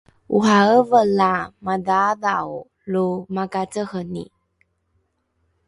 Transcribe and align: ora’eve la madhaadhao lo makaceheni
ora’eve 0.37 1.01
la 1.19 1.33
madhaadhao 1.65 2.55
lo 2.91 3.05
makaceheni 3.35 4.25